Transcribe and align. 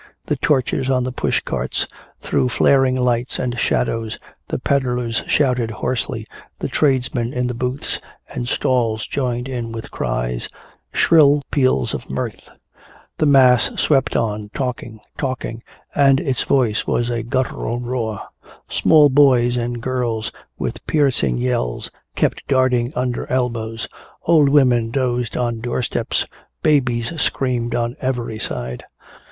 The 0.25 0.35
torches 0.37 0.89
on 0.89 1.03
the 1.03 1.11
pushcarts 1.11 1.85
threw 2.21 2.49
flaring 2.49 2.95
lights 2.95 3.37
and 3.37 3.59
shadows, 3.59 4.17
the 4.47 4.57
peddlers 4.57 5.21
shouted 5.27 5.69
hoarsely, 5.69 6.25
the 6.57 6.67
tradesmen 6.67 7.31
in 7.33 7.45
the 7.45 7.53
booths 7.53 7.99
and 8.33 8.49
stalls 8.49 9.05
joined 9.05 9.47
in 9.47 9.71
with 9.71 9.91
cries, 9.91 10.49
shrill 10.91 11.43
peals 11.51 11.93
of 11.93 12.09
mirth. 12.09 12.49
The 13.19 13.27
mass 13.27 13.69
swept 13.79 14.15
onward, 14.15 14.55
talking, 14.55 15.01
talking, 15.19 15.61
and 15.93 16.19
its 16.19 16.41
voice 16.41 16.87
was 16.87 17.11
a 17.11 17.21
guttural 17.21 17.79
roar. 17.79 18.21
Small 18.67 19.07
boys 19.07 19.55
and 19.55 19.83
girls 19.83 20.31
with 20.57 20.83
piercing 20.87 21.37
yells 21.37 21.91
kept 22.15 22.47
darting 22.47 22.91
under 22.95 23.29
elbows, 23.29 23.87
old 24.23 24.49
women 24.49 24.89
dozed 24.89 25.37
on 25.37 25.59
doorsteps, 25.61 26.25
babies 26.63 27.21
screamed 27.21 27.75
on 27.75 27.95
every 28.01 28.39
side. 28.39 28.83